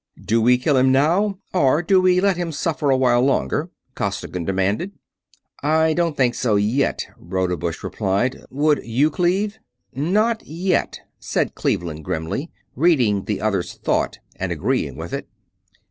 [0.19, 4.45] "Do we kill him now or do we let him suffer a while longer?" Costigan
[4.45, 4.93] demanded.
[5.61, 8.43] "I don't think so, yet," Rodebush replied.
[8.49, 9.59] "Would you, Cleve?"
[9.93, 15.27] "Not yet," said Cleveland, grimly, reading the other's thought and agreeing with it.